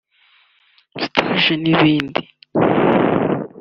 stage 1.05 1.51
n’ibindi 1.61 2.21